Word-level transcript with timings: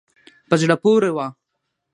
په 0.49 0.55
زړه 0.61 0.75
پورې 0.83 1.09
وه. 1.15 1.27